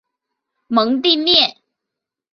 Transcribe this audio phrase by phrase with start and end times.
[0.67, 1.57] 蒙蒂涅。